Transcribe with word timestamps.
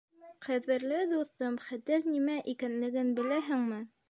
Ҡәҙерле 0.45 1.01
дуҫым, 1.11 1.59
Хәтер 1.67 2.09
нимә 2.15 2.39
икәнлеген 2.55 3.15
беләһеңме? 3.23 3.83